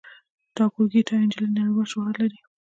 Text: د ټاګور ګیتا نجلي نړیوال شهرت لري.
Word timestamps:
د 0.03 0.03
ټاګور 0.55 0.85
ګیتا 0.91 1.15
نجلي 1.23 1.47
نړیوال 1.57 1.87
شهرت 1.93 2.15
لري. 2.21 2.39